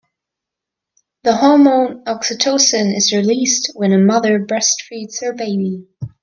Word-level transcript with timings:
The 1.21 1.35
hormone 1.35 2.03
oxytocin 2.05 2.95
is 2.97 3.13
released 3.13 3.69
when 3.75 3.91
a 3.91 3.99
mother 3.99 4.39
breastfeeds 4.43 5.21
her 5.21 5.31
baby. 5.31 5.85